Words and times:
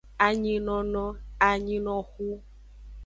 Anyinono, 0.27 1.05
anyinoxu. 1.49 2.29